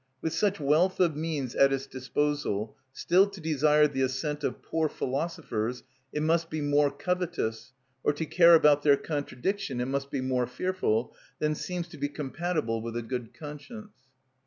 With 0.19 0.33
such 0.33 0.59
wealth 0.59 0.99
of 0.99 1.15
means 1.15 1.53
at 1.53 1.71
its 1.71 1.85
disposal, 1.85 2.75
still 2.91 3.29
to 3.29 3.39
desire 3.39 3.87
the 3.87 4.01
assent 4.01 4.43
of 4.43 4.63
poor 4.63 4.89
philosophers 4.89 5.83
it 6.11 6.23
must 6.23 6.49
be 6.49 6.59
more 6.59 6.89
covetous, 6.89 7.71
or 8.03 8.11
to 8.13 8.25
care 8.25 8.55
about 8.55 8.81
their 8.81 8.97
contradiction 8.97 9.79
it 9.79 9.85
must 9.85 10.09
be 10.09 10.21
more 10.21 10.47
fearful, 10.47 11.15
than 11.37 11.53
seems 11.53 11.87
to 11.89 11.99
be 11.99 12.09
compatible 12.09 12.81
with 12.81 12.97
a 12.97 13.03
good 13.03 13.31
conscience. 13.35 13.93